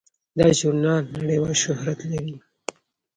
[0.37, 2.35] دا ژورنال نړیوال شهرت لري.